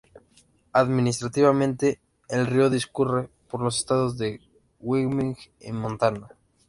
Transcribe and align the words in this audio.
Administrativamente, 0.73 1.99
el 2.27 2.47
río 2.47 2.71
discurre 2.71 3.29
por 3.47 3.61
los 3.61 3.77
estados 3.77 4.17
de 4.17 4.41
Wyoming 4.79 5.35
y 5.59 5.71
Montana. 5.73 6.27